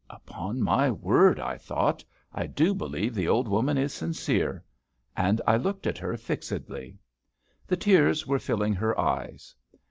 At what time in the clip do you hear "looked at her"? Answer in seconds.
5.57-6.17